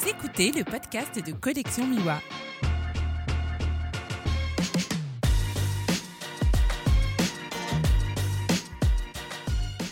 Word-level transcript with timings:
Vous 0.00 0.08
écoutez 0.08 0.52
le 0.52 0.64
podcast 0.64 1.18
de 1.24 1.32
Collection 1.32 1.86
Miwa. 1.86 2.20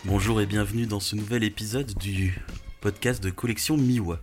Bonjour 0.04 0.40
et 0.40 0.46
bienvenue 0.46 0.86
dans 0.86 1.00
ce 1.00 1.16
nouvel 1.16 1.42
épisode 1.42 1.92
du 1.98 2.38
podcast 2.80 3.22
de 3.22 3.30
Collection 3.30 3.76
Miwa. 3.76 4.20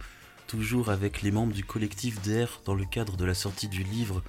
Toujours 0.47 0.89
avec 0.89 1.21
les 1.21 1.31
membres 1.31 1.53
du 1.53 1.65
collectif 1.65 2.21
DR 2.21 2.61
dans 2.65 2.75
le 2.75 2.85
cadre 2.85 3.17
de 3.17 3.25
la 3.25 3.33
sortie 3.33 3.67
du 3.67 3.83
livre 3.83 4.23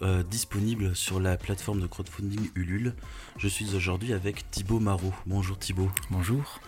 euh, 0.00 0.24
disponible 0.24 0.96
sur 0.96 1.20
la 1.20 1.36
plateforme 1.36 1.80
de 1.80 1.86
crowdfunding 1.86 2.50
Ulule. 2.56 2.94
Je 3.36 3.46
suis 3.46 3.76
aujourd'hui 3.76 4.12
avec 4.12 4.50
Thibaut 4.50 4.80
Marot. 4.80 5.14
Bonjour 5.26 5.58
Thibaut. 5.58 5.90
Bonjour. 6.10 6.60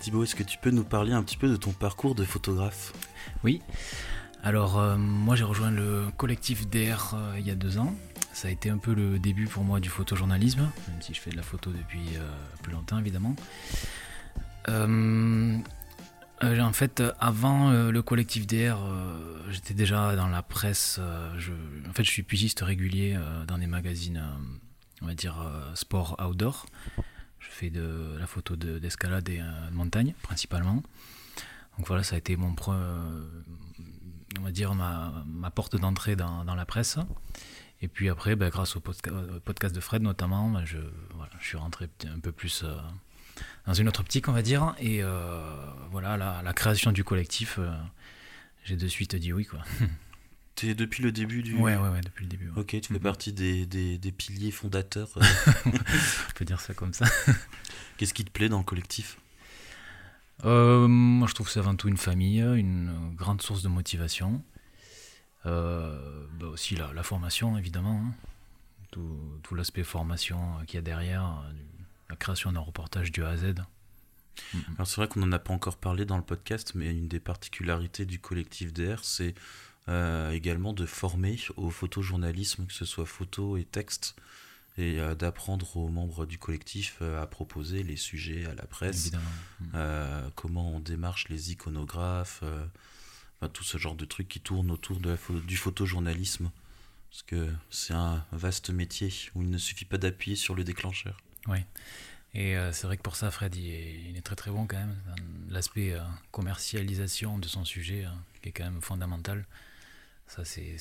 Thibaut, 0.00 0.24
est-ce 0.24 0.34
que 0.34 0.42
tu 0.42 0.58
peux 0.58 0.70
nous 0.70 0.84
parler 0.84 1.12
un 1.12 1.22
petit 1.22 1.36
peu 1.36 1.48
de 1.48 1.56
ton 1.56 1.72
parcours 1.72 2.14
de 2.14 2.24
photographe? 2.24 2.92
Oui. 3.42 3.60
Alors, 4.42 4.78
euh, 4.78 4.96
moi 4.96 5.34
j'ai 5.34 5.44
rejoint 5.44 5.70
le 5.70 6.04
collectif 6.16 6.68
DR 6.68 7.14
euh, 7.14 7.34
il 7.38 7.46
y 7.46 7.50
a 7.50 7.54
deux 7.54 7.78
ans. 7.78 7.94
Ça 8.32 8.48
a 8.48 8.50
été 8.50 8.70
un 8.70 8.78
peu 8.78 8.94
le 8.94 9.18
début 9.18 9.46
pour 9.46 9.64
moi 9.64 9.80
du 9.80 9.88
photojournalisme, 9.88 10.60
même 10.60 11.02
si 11.02 11.14
je 11.14 11.20
fais 11.20 11.30
de 11.30 11.36
la 11.36 11.42
photo 11.42 11.70
depuis 11.70 12.16
euh, 12.16 12.28
plus 12.62 12.72
longtemps 12.72 12.98
évidemment. 12.98 13.34
en 14.68 15.62
fait, 16.72 17.02
avant 17.18 17.70
le 17.70 18.02
collectif 18.02 18.46
DR, 18.46 18.78
j'étais 19.50 19.74
déjà 19.74 20.14
dans 20.14 20.28
la 20.28 20.42
presse. 20.42 21.00
En 21.00 21.92
fait, 21.92 22.04
je 22.04 22.10
suis 22.10 22.22
pigiste 22.22 22.60
régulier 22.60 23.18
dans 23.48 23.58
des 23.58 23.66
magazines, 23.66 24.22
on 25.02 25.06
va 25.06 25.14
dire, 25.14 25.34
sport 25.74 26.16
outdoor. 26.24 26.66
Je 27.38 27.48
fais 27.50 27.70
de 27.70 28.16
la 28.18 28.26
photo 28.26 28.56
d'escalade 28.56 29.28
et 29.28 29.38
de 29.38 29.74
montagne 29.74 30.14
principalement. 30.22 30.82
Donc 31.76 31.86
voilà, 31.86 32.02
ça 32.02 32.14
a 32.14 32.18
été 32.18 32.36
mon 32.36 32.54
on 34.38 34.42
va 34.42 34.50
dire 34.50 34.74
ma, 34.74 35.50
porte 35.54 35.76
d'entrée 35.76 36.16
dans, 36.16 36.44
la 36.44 36.66
presse. 36.66 36.98
Et 37.82 37.88
puis 37.88 38.08
après, 38.08 38.36
ben, 38.36 38.48
grâce 38.48 38.76
au 38.76 38.80
podcast 38.80 39.74
de 39.74 39.80
Fred 39.80 40.02
notamment, 40.02 40.48
ben, 40.50 40.64
je, 40.64 40.78
suis 41.40 41.56
rentré 41.56 41.88
un 42.06 42.18
peu 42.18 42.32
plus 42.32 42.62
euh, 42.64 42.74
dans 43.66 43.74
une 43.74 43.88
autre 43.88 44.00
optique, 44.00 44.28
on 44.28 44.32
va 44.32 44.42
dire. 44.42 44.74
Et 44.78 45.02
euh, 45.02 45.70
voilà, 45.90 46.16
la, 46.16 46.52
création 46.52 46.92
du 46.92 47.04
collectif, 47.04 47.56
euh, 47.58 47.70
j'ai 48.64 48.76
de 48.76 48.88
suite 48.88 49.14
dit 49.14 49.32
oui. 49.32 49.44
quoi. 49.44 49.60
es 50.62 50.74
depuis 50.74 51.02
le 51.02 51.12
début 51.12 51.42
du. 51.42 51.54
Ouais, 51.54 51.76
ouais, 51.76 51.88
ouais, 51.88 52.00
depuis 52.00 52.24
le 52.24 52.30
début. 52.30 52.50
Ok, 52.56 52.80
tu 52.80 52.92
fais 52.92 52.98
partie 52.98 53.32
des, 53.32 53.66
des, 53.66 54.12
piliers 54.12 54.50
fondateurs. 54.50 55.10
on 55.66 55.70
peut 56.34 56.44
dire 56.44 56.60
ça 56.60 56.74
comme 56.74 56.92
ça. 56.92 57.06
Qu'est-ce 57.96 58.14
qui 58.14 58.24
te 58.24 58.30
plaît 58.30 58.48
dans 58.48 58.58
le 58.58 58.64
collectif? 58.64 59.18
Euh, 60.44 60.86
moi, 60.86 61.28
je 61.28 61.34
trouve 61.34 61.46
que 61.46 61.52
c'est 61.52 61.60
avant 61.60 61.76
tout 61.76 61.88
une 61.88 61.96
famille, 61.96 62.40
une 62.40 63.14
grande 63.14 63.42
source 63.42 63.62
de 63.62 63.68
motivation. 63.68 64.42
Euh, 65.46 66.26
bah 66.38 66.46
aussi 66.46 66.76
la, 66.76 67.02
formation, 67.02 67.56
évidemment. 67.56 68.02
Hein. 68.04 68.14
Tout, 68.90 69.54
l'aspect 69.54 69.84
formation 69.84 70.38
qu'il 70.66 70.76
y 70.76 70.78
a 70.78 70.82
derrière, 70.82 71.24
euh, 71.24 71.52
la 72.10 72.16
création 72.16 72.52
d'un 72.52 72.60
reportage 72.60 73.12
du 73.12 73.22
A 73.24 73.30
à 73.30 73.36
Z. 73.36 73.54
Alors 74.74 74.86
c'est 74.86 74.96
vrai 74.96 75.08
qu'on 75.08 75.20
n'en 75.20 75.32
a 75.32 75.38
pas 75.38 75.54
encore 75.54 75.76
parlé 75.76 76.04
dans 76.04 76.16
le 76.16 76.22
podcast, 76.22 76.72
mais 76.74 76.90
une 76.90 77.08
des 77.08 77.20
particularités 77.20 78.04
du 78.04 78.18
collectif 78.18 78.72
DR, 78.72 79.02
c'est 79.02 79.34
également 79.88 80.72
de 80.72 80.86
former 80.86 81.38
au 81.56 81.70
photojournalisme, 81.70 82.66
que 82.66 82.72
ce 82.72 82.84
soit 82.84 83.06
photo 83.06 83.56
et 83.56 83.64
texte 83.64 84.16
et 84.78 85.00
euh, 85.00 85.14
d'apprendre 85.14 85.76
aux 85.76 85.88
membres 85.88 86.26
du 86.26 86.38
collectif 86.38 86.98
euh, 87.00 87.22
à 87.22 87.26
proposer 87.26 87.82
les 87.82 87.96
sujets 87.96 88.44
à 88.46 88.54
la 88.54 88.66
presse, 88.66 89.12
euh, 89.74 90.28
comment 90.34 90.74
on 90.74 90.80
démarche 90.80 91.28
les 91.28 91.52
iconographes, 91.52 92.44
tout 93.52 93.64
ce 93.64 93.78
genre 93.78 93.94
de 93.94 94.04
trucs 94.04 94.28
qui 94.28 94.40
tournent 94.40 94.70
autour 94.70 94.98
de 94.98 95.10
la, 95.10 95.40
du 95.40 95.56
photojournalisme. 95.56 96.50
Parce 97.10 97.22
que 97.22 97.50
c'est 97.70 97.94
un 97.94 98.24
vaste 98.32 98.70
métier 98.70 99.12
où 99.34 99.42
il 99.42 99.50
ne 99.50 99.58
suffit 99.58 99.84
pas 99.84 99.98
d'appuyer 99.98 100.36
sur 100.36 100.54
le 100.54 100.64
déclencheur. 100.64 101.16
Oui. 101.46 101.58
Et 102.34 102.56
c'est 102.72 102.86
vrai 102.86 102.98
que 102.98 103.02
pour 103.02 103.16
ça, 103.16 103.30
Fred, 103.30 103.54
il 103.54 104.16
est, 104.16 104.20
très 104.22 104.36
très 104.36 104.50
bon 104.50 104.66
quand 104.66 104.76
même. 104.76 104.96
L'aspect 105.48 105.96
commercialisation 106.32 107.38
de 107.38 107.46
son 107.46 107.64
sujet 107.64 108.04
qui 108.42 108.50
est 108.50 108.52
quand 108.52 108.64
même 108.64 108.82
fondamental. 108.82 109.46
Ça, 110.26 110.44
c'est 110.44 110.76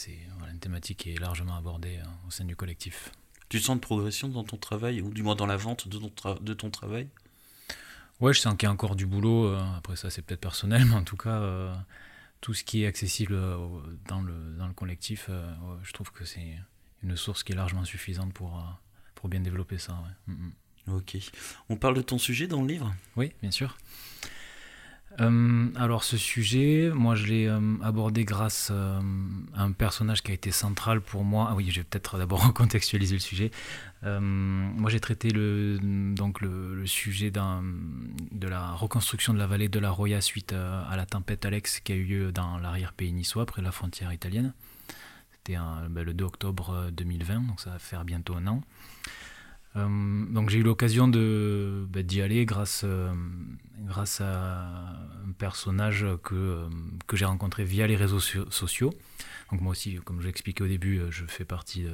une 0.52 0.60
thématique 0.60 1.00
qui 1.00 1.12
est 1.12 1.20
largement 1.20 1.56
abordée 1.56 2.00
au 2.28 2.32
sein 2.32 2.46
du 2.46 2.56
collectif. 2.56 3.12
Tu 3.50 3.60
sens 3.60 3.76
de 3.76 3.82
progression 3.82 4.28
dans 4.28 4.44
ton 4.44 4.58
travail, 4.58 5.02
ou 5.02 5.14
du 5.14 5.22
moins 5.24 5.36
dans 5.36 5.46
la 5.46 5.58
vente 5.58 5.88
de 5.88 5.98
ton, 5.98 6.36
de 6.36 6.54
ton 6.54 6.72
travail? 6.72 7.08
Ouais, 8.22 8.34
je 8.34 8.40
sens 8.40 8.56
qu'il 8.56 8.68
y 8.68 8.70
a 8.70 8.72
encore 8.72 8.96
du 8.96 9.06
boulot. 9.06 9.48
Euh, 9.48 9.62
après, 9.78 9.96
ça, 9.96 10.10
c'est 10.10 10.22
peut-être 10.22 10.42
personnel, 10.42 10.86
mais 10.90 10.96
en 10.96 11.04
tout 11.04 11.18
cas, 11.18 11.42
euh, 11.42 11.74
tout 12.42 12.54
ce 12.54 12.64
qui 12.64 12.84
est 12.84 12.88
accessible 12.88 13.34
euh, 13.34 13.58
dans 14.08 14.22
le, 14.22 14.34
dans 14.58 14.68
le 14.68 14.74
collectif, 14.74 15.30
je 15.84 15.92
trouve 15.94 16.12
que 16.12 16.26
c'est 16.26 16.58
une 17.04 17.16
source 17.18 17.44
qui 17.44 17.52
est 17.52 17.56
largement 17.56 17.86
suffisante 17.86 18.34
pour, 18.34 18.64
pour 19.14 19.30
bien 19.30 19.42
développer 19.42 19.78
ça. 19.78 20.02
Mm, 20.28 20.34
mm. 20.34 20.94
Ok. 20.96 21.18
On 21.70 21.78
parle 21.78 21.96
de 21.96 22.02
ton 22.02 22.18
sujet 22.18 22.48
dans 22.48 22.62
le 22.62 22.68
livre? 22.68 22.96
Oui, 23.16 23.32
bien 23.42 23.52
sûr. 23.52 23.78
Euh, 25.22 25.68
alors 25.76 26.04
ce 26.04 26.18
sujet, 26.18 26.92
moi 26.94 27.16
je 27.16 27.26
l'ai 27.26 27.48
euh, 27.48 27.60
abordé 27.82 28.26
grâce 28.26 28.70
euh, 28.72 29.00
à 29.56 29.64
un 29.64 29.72
personnage 29.72 30.22
qui 30.22 30.32
a 30.32 30.34
été 30.34 30.52
central 30.52 31.00
pour 31.02 31.24
moi. 31.24 31.48
Ah 31.50 31.56
oui, 31.56 31.70
je 31.70 31.80
vais 31.80 31.86
peut-être 31.86 32.18
d'abord 32.18 32.54
contextualiser 32.54 33.16
le 33.16 33.22
sujet. 33.22 33.52
moi 34.04 34.90
j'ai 34.90 35.00
traité 35.00 35.30
le, 35.30 35.80
donc 36.14 36.42
le, 36.42 36.86
sujet 36.86 37.32
de 37.32 38.48
la 38.48 38.72
reconstruction 38.74 39.34
de 39.34 39.40
la 39.40 39.48
vallée 39.48 39.70
de 39.70 39.80
la 39.80 39.90
Roya 39.90 40.22
suite 40.22 40.54
à, 40.54 40.96
la 40.96 41.06
tempête 41.06 41.46
Alex 41.46 41.80
qui 41.80 41.94
a 41.94 41.96
eu 41.96 42.04
lieu 42.04 42.32
dans 42.32 42.58
l'arrière-pays 42.60 43.12
niçois, 43.12 43.46
près 43.46 43.62
de 43.62 43.66
la 43.66 43.72
frontière 43.72 44.14
italienne. 44.14 44.54
C'était 45.32 45.58
ben, 45.90 46.04
le 46.04 46.14
2 46.14 46.24
octobre 46.26 46.90
2020, 46.92 47.48
donc 47.48 47.60
ça 47.60 47.72
va 47.72 47.80
faire 47.80 48.04
bientôt 48.06 48.36
un 48.36 48.48
an. 48.48 48.62
Euh, 49.76 50.26
donc 50.30 50.50
j'ai 50.50 50.60
eu 50.60 50.64
l'occasion 50.64 51.08
bah, 51.08 52.04
d'y 52.04 52.22
aller 52.22 52.46
grâce 52.46 52.84
euh, 52.86 53.12
grâce 53.80 54.22
à 54.22 54.68
un 55.28 55.32
personnage 55.38 56.06
que 56.24 56.36
euh, 56.36 56.70
que 57.08 57.18
j'ai 57.18 57.26
rencontré 57.26 57.64
via 57.64 57.88
les 57.88 57.96
réseaux 57.96 58.20
sociaux. 58.20 58.94
Donc 59.52 59.62
moi 59.62 59.72
aussi, 59.72 60.00
comme 60.04 60.22
je 60.22 60.26
l'expliquais 60.26 60.64
au 60.64 60.68
début, 60.68 61.02
je 61.12 61.24
fais 61.26 61.46
partie, 61.46 61.86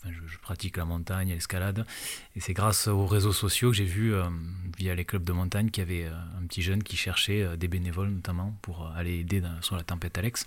enfin, 0.00 0.14
je, 0.26 0.38
pratique 0.38 0.78
la 0.78 0.86
montagne, 0.86 1.28
l'escalade, 1.28 1.84
et 2.34 2.40
c'est 2.40 2.54
grâce 2.54 2.88
aux 2.88 3.04
réseaux 3.04 3.34
sociaux 3.34 3.68
que 3.68 3.76
j'ai 3.76 3.84
vu 3.84 4.14
via 4.78 4.94
les 4.94 5.04
clubs 5.04 5.22
de 5.22 5.32
montagne 5.32 5.68
qu'il 5.68 5.82
y 5.82 5.86
avait 5.86 6.06
un 6.06 6.46
petit 6.46 6.62
jeune 6.62 6.82
qui 6.82 6.96
cherchait 6.96 7.58
des 7.58 7.68
bénévoles 7.68 8.08
notamment 8.08 8.58
pour 8.62 8.86
aller 8.92 9.18
aider 9.18 9.42
sur 9.60 9.76
la 9.76 9.82
tempête 9.82 10.16
Alex 10.16 10.46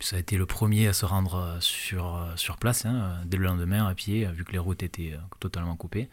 ça 0.00 0.16
a 0.16 0.18
été 0.18 0.36
le 0.36 0.46
premier 0.46 0.86
à 0.88 0.92
se 0.92 1.04
rendre 1.04 1.34
euh, 1.34 1.60
sur, 1.60 2.16
euh, 2.16 2.36
sur 2.36 2.56
place, 2.56 2.86
hein, 2.86 3.20
dès 3.26 3.36
le 3.36 3.44
lendemain 3.44 3.86
à 3.86 3.94
pied, 3.94 4.26
vu 4.26 4.44
que 4.44 4.52
les 4.52 4.58
routes 4.58 4.82
étaient 4.82 5.12
euh, 5.14 5.18
totalement 5.40 5.76
coupées. 5.76 6.08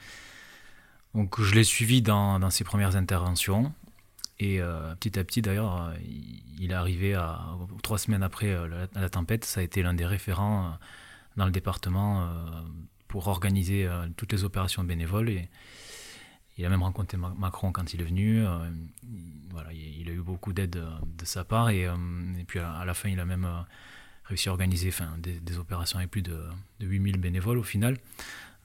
Donc 1.13 1.41
je 1.41 1.53
l'ai 1.53 1.63
suivi 1.63 2.01
dans, 2.01 2.39
dans, 2.39 2.49
ses 2.49 2.63
premières 2.63 2.95
interventions. 2.95 3.73
Et 4.37 4.59
petit 4.99 5.17
à 5.17 5.23
petit, 5.23 5.41
d'ailleurs, 5.41 5.93
il 6.59 6.71
est 6.71 6.73
arrivé 6.73 7.13
à, 7.13 7.39
trois 7.83 7.97
semaines 7.97 8.21
après 8.21 8.53
la, 8.93 9.09
tempête. 9.09 9.45
Ça 9.45 9.61
a 9.61 9.63
été 9.63 9.81
l'un 9.81 9.93
des 9.93 10.05
référents 10.05 10.77
dans 11.37 11.45
le 11.45 11.51
département 11.51 12.29
pour 13.07 13.29
organiser 13.29 13.89
toutes 14.17 14.33
les 14.33 14.43
opérations 14.43 14.83
bénévoles. 14.83 15.29
Et, 15.29 15.47
il 16.57 16.65
a 16.65 16.69
même 16.69 16.83
rencontré 16.83 17.17
Macron 17.17 17.71
quand 17.71 17.93
il 17.93 18.01
est 18.01 18.05
venu. 18.05 18.45
Euh, 18.45 18.57
voilà, 19.51 19.73
il, 19.73 20.09
a 20.09 20.13
eu 20.13 20.21
beaucoup 20.21 20.53
d'aide 20.53 20.77
euh, 20.77 20.89
de 21.17 21.25
sa 21.25 21.43
part. 21.43 21.69
Et, 21.69 21.85
euh, 21.85 21.95
puis 22.47 22.59
à 22.59 22.85
la 22.85 22.93
fin, 22.93 23.09
il 23.09 23.19
a 23.19 23.25
même 23.25 23.47
réussi 24.23 24.49
à 24.49 24.51
organiser 24.51 24.91
des, 25.17 25.57
opérations 25.57 25.99
avec 25.99 26.11
plus 26.11 26.21
de, 26.21 26.41
8000 26.79 27.17
bénévoles 27.17 27.57
au 27.57 27.63
final. 27.63 27.97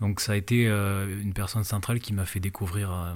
Donc 0.01 0.21
ça 0.21 0.33
a 0.33 0.37
été 0.37 0.67
une 0.67 1.35
personne 1.35 1.65
centrale 1.65 2.01
qui 2.01 2.15
m'a 2.15 2.25
fait 2.25 2.41
découvrir 2.41 3.15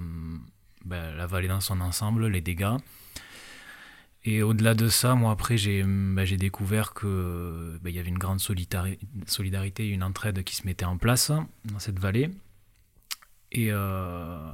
ben, 0.85 1.15
la 1.15 1.27
vallée 1.27 1.49
dans 1.49 1.63
son 1.63 1.81
ensemble, 1.81 2.27
les 2.27 2.43
dégâts. 2.43 2.77
Et 4.27 4.43
au-delà 4.43 4.75
de 4.75 4.89
ça, 4.89 5.15
moi 5.15 5.33
après, 5.33 5.57
j'ai 5.57 5.83
ben, 5.83 6.25
découvert 6.37 6.93
qu'il 6.93 7.79
ben, 7.81 7.91
y 7.91 7.99
avait 7.99 8.11
une 8.11 8.19
grande 8.19 8.41
solidarité, 8.41 9.89
une 9.89 10.03
entraide 10.03 10.45
qui 10.45 10.57
se 10.57 10.67
mettait 10.67 10.85
en 10.85 10.99
place 10.99 11.33
dans 11.65 11.79
cette 11.79 11.99
vallée. 11.99 12.31
Et, 13.55 13.69
euh, 13.71 14.51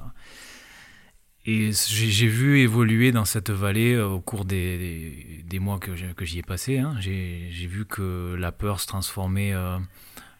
j'ai 1.44 2.26
vu 2.28 2.60
évoluer 2.60 3.12
dans 3.12 3.24
cette 3.24 3.50
vallée 3.50 3.94
euh, 3.94 4.06
au 4.06 4.20
cours 4.20 4.44
des, 4.44 5.42
des, 5.44 5.58
mois 5.58 5.78
que 5.78 6.24
j'y 6.24 6.38
ai 6.38 6.42
passé. 6.42 6.78
Hein. 6.78 6.94
J'ai 7.00 7.66
vu 7.66 7.86
que 7.86 8.36
la 8.38 8.52
peur 8.52 8.78
se 8.78 8.86
transformait 8.86 9.54
euh, 9.54 9.78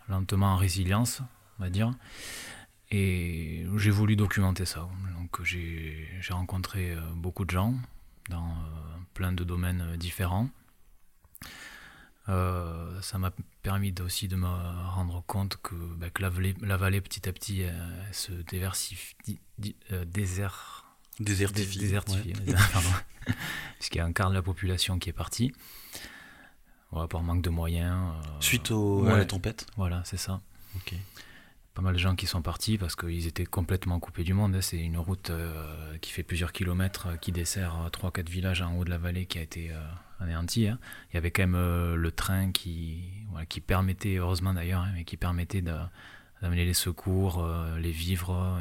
lentement 0.09 0.53
en 0.53 0.57
résilience, 0.57 1.23
on 1.59 1.65
va 1.65 1.71
dire. 1.71 1.93
Et 2.91 3.65
j'ai 3.77 3.91
voulu 3.91 4.15
documenter 4.15 4.67
ça. 4.67 4.89
Donc 5.19 5.43
j'ai 5.43 6.09
rencontré 6.31 6.95
beaucoup 7.15 7.45
de 7.45 7.51
gens 7.51 7.75
dans 8.29 8.55
plein 9.15 9.33
de 9.33 9.45
domaines 9.45 9.97
différents. 9.97 10.51
Euh, 12.29 13.01
ça 13.01 13.19
m'a 13.19 13.33
permis 13.63 13.95
aussi 14.05 14.29
de 14.29 14.37
me 14.37 14.47
rendre 14.47 15.23
compte 15.27 15.57
que, 15.63 15.75
bah, 15.75 16.07
la, 16.19 16.77
vallée, 16.77 17.01
petit 17.01 17.29
à 17.29 17.33
petit 17.33 17.65
se 18.13 18.33
diversifie, 18.33 19.17
euh, 19.93 20.05
désert, 20.05 20.87
Désertifié. 21.19 21.83
Désertifié, 21.83 22.35
Puisqu'il 23.79 23.99
y 23.99 24.01
a 24.01 24.07
un 24.07 24.13
quart 24.13 24.31
de 24.31 24.35
la 24.35 24.43
population 24.43 24.99
qui 24.99 25.11
est 25.11 25.15
parti. 25.15 25.53
Voilà, 26.93 27.09
par 27.09 27.23
manque 27.23 27.43
de 27.43 27.51
moyens. 27.51 28.15
Suite 28.41 28.71
au, 28.71 29.07
à 29.07 29.19
la 29.19 29.27
tempête 29.27 29.67
Voilà, 29.77 30.03
c'est 30.05 30.17
ça. 30.17 30.41
Ok 30.77 30.95
pas 31.81 31.85
mal 31.85 31.95
de 31.95 31.99
gens 31.99 32.15
qui 32.15 32.27
sont 32.27 32.43
partis 32.43 32.77
parce 32.77 32.95
qu'ils 32.95 33.27
étaient 33.27 33.47
complètement 33.47 33.99
coupés 34.01 34.23
du 34.23 34.35
monde. 34.35 34.55
Hein. 34.55 34.61
C'est 34.61 34.77
une 34.77 34.99
route 34.99 35.31
euh, 35.31 35.97
qui 36.03 36.11
fait 36.11 36.23
plusieurs 36.23 36.53
kilomètres, 36.53 37.07
euh, 37.07 37.17
qui 37.17 37.33
dessert 37.33 37.89
3-4 37.91 38.21
euh, 38.21 38.23
villages 38.29 38.61
en 38.61 38.77
haut 38.77 38.85
de 38.85 38.91
la 38.91 38.99
vallée 38.99 39.25
qui 39.25 39.39
a 39.39 39.41
été 39.41 39.71
anéantie. 40.19 40.69
Hein. 40.69 40.79
Il 41.11 41.15
y 41.15 41.17
avait 41.17 41.31
quand 41.31 41.47
même 41.47 41.95
le 41.95 42.13
train 42.13 42.53
qui, 42.53 43.05
qui 43.49 43.63
permettait, 43.63 44.17
heureusement 44.17 44.53
d'ailleurs, 44.53 44.83
hein, 44.83 44.93
mais 44.95 45.05
qui 45.05 45.17
permettait 45.17 45.63
d'amener 45.63 46.67
les 46.67 46.75
secours, 46.75 47.49
les 47.79 47.93
vivres 47.93 48.61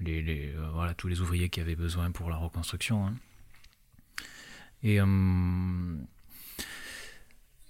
et 0.00 0.22
les, 0.22 0.54
voilà, 0.72 0.94
tous 0.94 1.08
les 1.08 1.20
ouvriers 1.20 1.50
qui 1.50 1.60
avaient 1.60 1.76
besoin 1.76 2.10
pour 2.12 2.30
la 2.30 2.36
reconstruction. 2.36 3.14
Et 4.82 5.00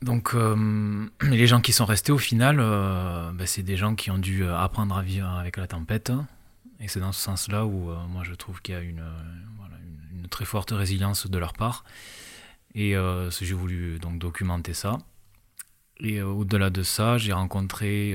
donc, 0.02 0.34
euh, 0.34 1.06
les 1.22 1.46
gens 1.46 1.60
qui 1.60 1.72
sont 1.72 1.86
restés 1.86 2.12
au 2.12 2.18
final, 2.18 2.58
euh, 2.60 3.32
ben, 3.32 3.46
c'est 3.46 3.62
des 3.62 3.76
gens 3.76 3.94
qui 3.94 4.10
ont 4.10 4.18
dû 4.18 4.44
euh, 4.44 4.56
apprendre 4.56 4.96
à 4.96 5.02
vivre 5.02 5.28
avec 5.28 5.56
la 5.56 5.66
tempête. 5.66 6.12
Et 6.80 6.88
c'est 6.88 7.00
dans 7.00 7.12
ce 7.12 7.20
sens-là 7.20 7.64
où 7.64 7.92
moi 8.08 8.24
je 8.24 8.34
trouve 8.34 8.60
qu'il 8.60 8.74
y 8.74 8.78
a 8.78 8.80
une, 8.80 9.02
très 10.28 10.44
forte 10.44 10.72
résilience 10.72 11.28
de 11.28 11.38
leur 11.38 11.54
part. 11.54 11.84
Et 12.74 12.94
j'ai 13.30 13.54
voulu 13.54 13.98
donc 14.00 14.18
documenter 14.18 14.74
ça. 14.74 14.98
Et 15.98 16.20
au-delà 16.20 16.70
de 16.70 16.82
ça, 16.82 17.16
j'ai 17.16 17.32
rencontré 17.32 18.14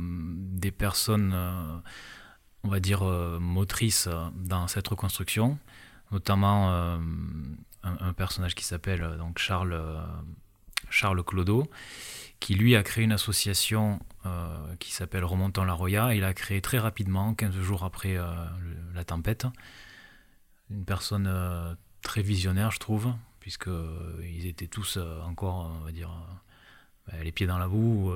des 0.00 0.70
personnes, 0.72 1.36
on 2.64 2.68
va 2.68 2.80
dire, 2.80 3.04
motrices 3.04 4.08
dans 4.34 4.66
cette 4.66 4.88
reconstruction, 4.88 5.58
notamment 6.10 6.72
un, 6.72 7.00
un, 7.82 8.12
personnage 8.14 8.54
qui 8.56 8.64
s'appelle 8.64 9.16
Charles 9.36 9.78
Charles 10.90 11.22
Clodo, 11.22 11.68
qui 12.40 12.54
lui 12.54 12.76
a 12.76 12.82
créé 12.82 13.04
une 13.04 13.12
association 13.12 14.00
euh, 14.26 14.74
qui 14.78 14.92
s'appelle 14.92 15.24
Remontant 15.24 15.64
la 15.64 15.72
Roya. 15.72 16.14
Il 16.14 16.24
a 16.24 16.34
créé 16.34 16.60
très 16.60 16.78
rapidement, 16.78 17.34
15 17.34 17.54
jours 17.56 17.84
après 17.84 18.16
euh, 18.16 18.26
la 18.94 19.04
tempête, 19.04 19.46
une 20.70 20.84
personne 20.84 21.26
euh, 21.28 21.74
très 22.02 22.22
visionnaire, 22.22 22.70
je 22.70 22.78
trouve, 22.78 23.12
puisqu'ils 23.40 24.46
étaient 24.46 24.66
tous 24.66 24.98
encore, 25.24 25.72
on 25.80 25.84
va 25.84 25.92
dire, 25.92 26.10
les 27.22 27.32
pieds 27.32 27.46
dans 27.46 27.58
la 27.58 27.68
boue, 27.68 28.12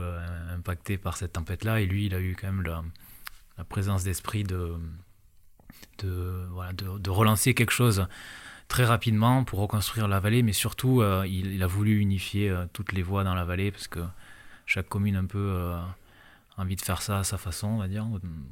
impactés 0.50 0.98
par 0.98 1.16
cette 1.16 1.32
tempête-là. 1.32 1.80
Et 1.80 1.86
lui, 1.86 2.06
il 2.06 2.14
a 2.14 2.20
eu 2.20 2.36
quand 2.38 2.46
même 2.46 2.62
la, 2.62 3.64
présence 3.64 4.04
d'esprit 4.04 4.44
de, 4.44 4.74
de, 5.98 6.46
de, 6.98 7.10
relancer 7.10 7.54
quelque 7.54 7.70
chose 7.72 8.06
très 8.72 8.86
rapidement 8.86 9.44
pour 9.44 9.58
reconstruire 9.58 10.08
la 10.08 10.18
vallée, 10.18 10.42
mais 10.42 10.54
surtout, 10.54 11.02
euh, 11.02 11.26
il, 11.28 11.62
a 11.62 11.66
voulu 11.66 11.98
unifier 11.98 12.48
euh, 12.48 12.64
toutes 12.72 12.92
les 12.92 13.02
voies 13.02 13.22
dans 13.22 13.34
la 13.34 13.44
vallée, 13.44 13.70
parce 13.70 13.86
que 13.86 14.00
chaque 14.64 14.88
commune 14.88 15.14
un 15.14 15.26
peu 15.26 15.38
euh, 15.38 15.76
a 15.76 16.62
envie 16.62 16.76
de 16.76 16.80
faire 16.80 17.02
ça 17.02 17.18
à 17.18 17.24
sa 17.24 17.36
façon, 17.36 17.66
on 17.66 17.76
va 17.76 17.86
dire, 17.86 18.06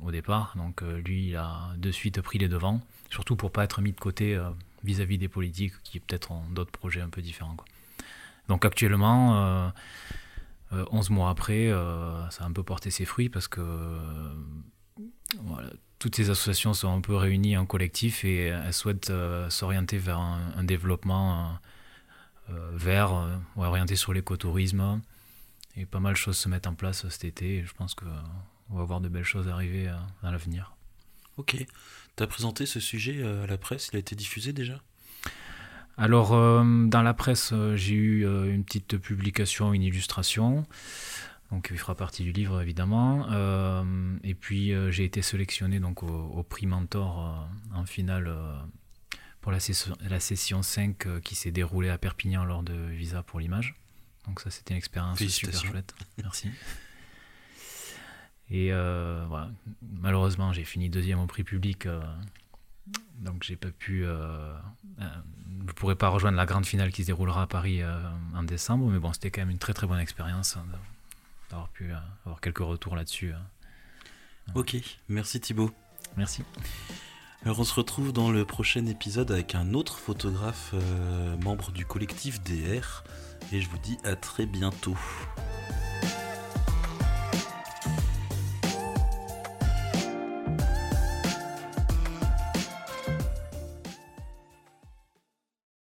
au, 0.04 0.10
départ. 0.10 0.52
Donc 0.56 0.82
lui, 0.82 1.28
il 1.28 1.36
a 1.36 1.70
de 1.78 1.90
suite 1.90 2.20
pris 2.20 2.38
les 2.38 2.48
devants, 2.48 2.82
surtout 3.08 3.34
pour 3.34 3.50
pas 3.50 3.64
être 3.64 3.80
mis 3.80 3.92
de 3.92 3.98
côté 3.98 4.38
vis-à-vis 4.84 5.16
des 5.16 5.28
politiques 5.28 5.72
qui 5.84 6.00
peut-être 6.00 6.32
ont 6.32 6.44
d'autres 6.50 6.70
projets 6.70 7.00
un 7.00 7.08
peu 7.08 7.22
différents. 7.22 7.56
Donc 8.48 8.66
actuellement, 8.66 9.72
11 10.70 11.08
mois 11.08 11.30
après, 11.30 11.70
ça 12.30 12.44
a 12.44 12.46
un 12.46 12.52
peu 12.52 12.62
porté 12.62 12.90
ses 12.90 13.06
fruits, 13.06 13.30
parce 13.30 13.48
que 13.48 13.62
voilà, 15.44 15.70
toutes 16.00 16.16
ces 16.16 16.30
associations 16.30 16.72
sont 16.72 16.92
un 16.92 17.00
peu 17.02 17.14
réunies 17.14 17.58
en 17.58 17.66
collectif 17.66 18.24
et 18.24 18.46
elles 18.46 18.72
souhaitent 18.72 19.10
euh, 19.10 19.48
s'orienter 19.50 19.98
vers 19.98 20.18
un, 20.18 20.64
développement 20.64 21.58
euh, 22.48 22.54
euh, 22.54 22.70
vert, 22.72 23.28
orienté 23.56 23.96
sur 23.96 24.14
l'écotourisme. 24.14 25.02
Et 25.76 25.84
pas 25.84 26.00
mal 26.00 26.14
de 26.14 26.18
choses 26.18 26.38
se 26.38 26.48
mettent 26.48 26.66
en 26.66 26.74
place 26.74 27.06
cet 27.08 27.24
été 27.24 27.58
et 27.58 27.64
je 27.64 27.72
pense 27.74 27.94
qu'on 27.94 28.76
va 28.76 28.84
voir 28.84 29.00
de 29.00 29.08
belles 29.08 29.24
choses 29.24 29.46
arriver 29.46 29.92
dans 30.22 30.30
l'avenir. 30.32 30.74
Ok. 31.36 31.64
Tu 32.16 32.22
as 32.22 32.26
présenté 32.26 32.66
ce 32.66 32.80
sujet 32.80 33.22
à 33.22 33.46
la 33.46 33.58
presse, 33.58 33.90
il 33.92 33.96
a 33.96 33.98
été 34.00 34.16
diffusé 34.16 34.52
déjà? 34.52 34.80
Alors, 35.96 36.30
dans 36.30 37.02
la 37.02 37.14
presse, 37.14 37.52
j'ai 37.74 37.94
eu 37.94 38.24
une 38.24 38.64
petite 38.64 38.96
publication, 38.96 39.72
une 39.74 39.82
illustration. 39.82 40.66
Donc 41.50 41.68
il 41.72 41.78
fera 41.78 41.94
partie 41.94 42.22
du 42.22 42.32
livre 42.32 42.60
évidemment. 42.60 43.26
Euh, 43.30 44.16
et 44.22 44.34
puis 44.34 44.72
euh, 44.72 44.90
j'ai 44.90 45.04
été 45.04 45.20
sélectionné 45.22 45.80
donc 45.80 46.02
au, 46.02 46.42
prix 46.42 46.66
Mentor 46.66 47.48
euh, 47.74 47.76
en 47.76 47.84
finale 47.86 48.32
pour 49.40 49.50
la 49.50 49.58
session, 49.58 49.96
la 50.08 50.20
session 50.20 50.62
5 50.62 51.20
qui 51.22 51.34
s'est 51.34 51.50
déroulée 51.50 51.88
à 51.88 51.98
Perpignan 51.98 52.44
lors 52.44 52.62
de 52.62 52.74
Visa 52.74 53.22
pour 53.22 53.40
l'image. 53.40 53.74
Donc 54.26 54.40
ça 54.40 54.50
c'était 54.50 54.74
une 54.74 54.78
expérience 54.78 55.18
super 55.18 55.64
chouette. 55.64 55.94
Merci. 56.22 56.50
Et 58.52 58.70
voilà. 58.70 59.50
malheureusement 59.82 60.52
j'ai 60.52 60.64
fini 60.64 60.88
deuxième 60.88 61.18
au 61.20 61.26
prix 61.26 61.44
public. 61.44 61.88
donc 63.18 63.42
j'ai 63.42 63.56
pas 63.56 63.70
pu. 63.70 64.02
je 64.02 64.06
ne 64.98 65.72
pourrais 65.74 65.96
pas 65.96 66.08
rejoindre 66.08 66.36
la 66.36 66.46
grande 66.46 66.66
finale 66.66 66.92
qui 66.92 67.02
se 67.02 67.06
déroulera 67.06 67.42
à 67.42 67.46
Paris 67.48 67.80
en 68.34 68.42
décembre, 68.44 68.88
mais 68.88 69.00
bon 69.00 69.12
c'était 69.12 69.32
quand 69.32 69.40
même 69.40 69.50
une 69.50 69.58
très 69.58 69.72
très 69.72 69.88
bonne 69.88 70.00
expérience. 70.00 70.56
Hein, 70.56 70.64
d'avoir 71.50 71.68
pu 71.68 71.92
euh, 71.92 71.96
avoir 72.24 72.40
quelques 72.40 72.58
retours 72.58 72.96
là-dessus. 72.96 73.32
Euh. 73.32 74.52
Ok, 74.54 74.76
merci 75.08 75.40
Thibaut. 75.40 75.70
Merci. 76.16 76.42
Alors 77.44 77.60
on 77.60 77.64
se 77.64 77.74
retrouve 77.74 78.12
dans 78.12 78.30
le 78.30 78.44
prochain 78.44 78.84
épisode 78.86 79.30
avec 79.30 79.54
un 79.54 79.74
autre 79.74 79.98
photographe 79.98 80.72
euh, 80.74 81.36
membre 81.38 81.70
du 81.72 81.86
collectif 81.86 82.42
DR 82.42 83.04
et 83.52 83.60
je 83.60 83.68
vous 83.68 83.78
dis 83.78 83.98
à 84.04 84.16
très 84.16 84.46
bientôt. 84.46 84.96